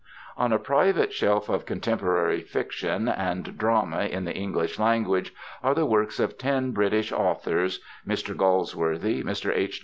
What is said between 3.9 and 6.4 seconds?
in the English language are the works of